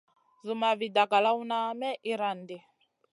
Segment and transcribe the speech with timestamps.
[0.45, 2.57] Zumma vi dagalawn may iyran ɗi.